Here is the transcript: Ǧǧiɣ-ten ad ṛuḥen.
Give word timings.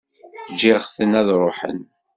Ǧǧiɣ-ten 0.51 1.11
ad 1.19 1.27
ṛuḥen. 1.41 1.79